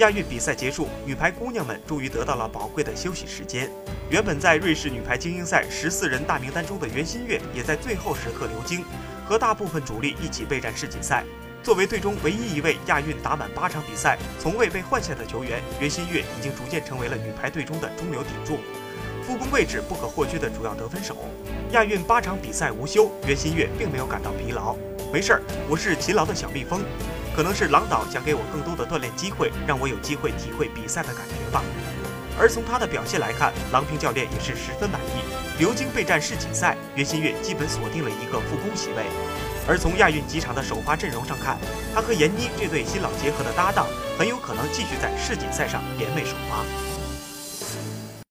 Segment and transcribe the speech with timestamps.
[0.00, 3.70] 亚运比赛结束，女排姑娘们终于得到了宝贵的休息时间。
[4.08, 8.82] 原本在瑞士女排精英赛十四人大名单中的袁心玥，也在最后时刻留京，
[9.26, 11.22] 和大部分主力一起备战世锦赛。
[11.62, 18.56] 作为队中唯一一位亚运打满八场比赛、从未被换下的球员，袁心玥已经逐渐成为了女排队中的中流砥柱，
[19.22, 21.14] 副攻位置不可或缺的主要得分手。
[21.72, 24.74] 亚运八场比赛无休，袁心玥并没有感到疲劳。
[25.12, 26.80] 没事儿，我是勤劳的小蜜蜂。
[27.34, 31.62] 可能是郎导想给我更多的锻炼机会，让我有机会体会比赛的感觉吧。
[32.38, 35.20] 而从他的表现来看，郎平教练也是十分满意。
[35.58, 39.04] 流经备战世锦赛，袁心玥基本锁定了一个副攻席位。
[39.68, 41.58] 而从亚运几场的首发阵容上看，
[41.94, 43.86] 他和闫妮这对新老结合的搭档，
[44.18, 46.64] 很有可能继续在世锦赛上联袂首发。